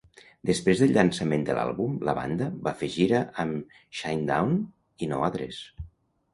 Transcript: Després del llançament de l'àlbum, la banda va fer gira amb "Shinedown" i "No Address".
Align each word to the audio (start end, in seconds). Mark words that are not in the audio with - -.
Després 0.49 0.79
del 0.83 0.93
llançament 0.95 1.43
de 1.49 1.57
l'àlbum, 1.57 1.99
la 2.09 2.15
banda 2.21 2.49
va 2.69 2.75
fer 2.81 2.91
gira 2.97 3.21
amb 3.47 3.79
"Shinedown" 4.01 4.59
i 5.07 5.15
"No 5.15 5.25
Address". 5.33 5.65